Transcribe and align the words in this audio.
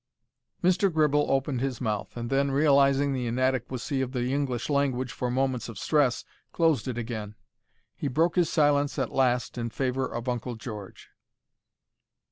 Mr. 0.63 0.91
Gribble 0.91 1.29
opened 1.29 1.61
his 1.61 1.79
mouth, 1.79 2.17
and 2.17 2.31
then, 2.31 2.49
realizing 2.49 3.13
the 3.13 3.27
inadequacy 3.27 4.01
of 4.01 4.13
the 4.13 4.33
English 4.33 4.67
language 4.67 5.11
for 5.11 5.29
moments 5.29 5.69
of 5.69 5.77
stress, 5.77 6.25
closed 6.51 6.87
it 6.87 6.97
again. 6.97 7.35
He 7.95 8.07
broke 8.07 8.35
his 8.35 8.49
silence 8.49 8.97
at 8.97 9.11
last 9.13 9.59
in 9.59 9.69
favour 9.69 10.07
of 10.07 10.27
Uncle 10.27 10.55
George. 10.55 11.11